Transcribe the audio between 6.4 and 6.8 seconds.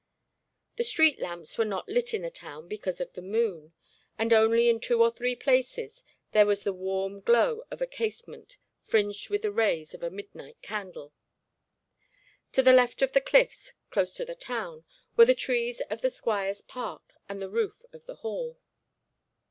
was the